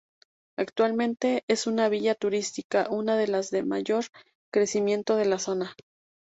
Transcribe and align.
Actualmente 0.57 1.43
es 1.47 1.67
una 1.67 1.87
villa 1.87 2.15
turística, 2.15 2.87
una 2.89 3.15
de 3.17 3.27
las 3.27 3.51
de 3.51 3.61
mayor 3.63 4.05
crecimiento 4.51 5.15
de 5.15 5.25
la 5.25 5.37
zona. 5.37 5.75